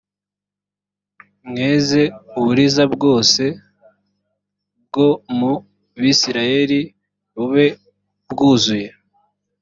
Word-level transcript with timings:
mweze 1.49 2.01
uburiza 2.39 2.83
bwose 2.93 3.43
bwo 4.87 5.07
mu 5.37 5.51
bisirayeli 6.01 6.79
bube 7.35 7.67
bwuzuye 8.31 8.89